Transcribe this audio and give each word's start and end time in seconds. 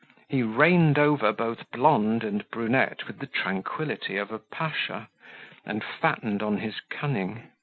He 0.29 0.41
reigned 0.41 0.97
over 0.97 1.31
both 1.31 1.69
blonde 1.69 2.23
and 2.23 2.49
brunette 2.49 3.05
with 3.05 3.19
the 3.19 3.27
tranquillity 3.27 4.17
of 4.17 4.31
a 4.31 4.39
pasha, 4.39 5.09
and 5.63 5.83
fattened 5.99 6.41
on 6.41 6.57
his 6.57 6.79
cunning. 6.89 7.51